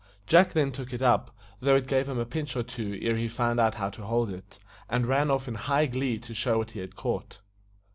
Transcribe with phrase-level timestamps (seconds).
[0.25, 1.29] Jack then took it up,
[1.59, 4.31] though it gave him a pinch or two ere he found out how to hold
[4.31, 4.57] it,
[4.89, 7.37] and ran off in high glee to show what he had caught.